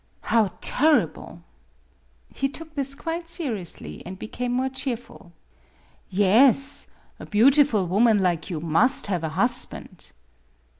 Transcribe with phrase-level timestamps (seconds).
[0.21, 1.43] "How tarrible!"
[2.39, 5.31] He took this quite seriously, and became more cheerful."
[6.25, 6.89] Yes;
[7.19, 10.11] a beautiful woman like you must have a husband."